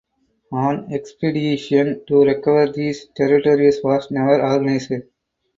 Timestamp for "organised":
4.43-4.93